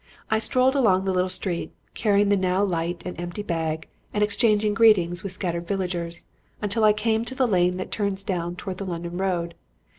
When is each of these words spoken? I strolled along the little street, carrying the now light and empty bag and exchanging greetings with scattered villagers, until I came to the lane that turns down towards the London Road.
I 0.31 0.39
strolled 0.39 0.73
along 0.75 1.05
the 1.05 1.13
little 1.13 1.29
street, 1.29 1.73
carrying 1.93 2.29
the 2.29 2.35
now 2.35 2.63
light 2.63 3.03
and 3.05 3.15
empty 3.21 3.43
bag 3.43 3.87
and 4.15 4.23
exchanging 4.23 4.73
greetings 4.73 5.21
with 5.21 5.31
scattered 5.31 5.67
villagers, 5.67 6.29
until 6.59 6.83
I 6.83 6.91
came 6.91 7.23
to 7.25 7.35
the 7.35 7.47
lane 7.47 7.77
that 7.77 7.91
turns 7.91 8.23
down 8.23 8.55
towards 8.55 8.79
the 8.79 8.85
London 8.85 9.19
Road. 9.19 9.53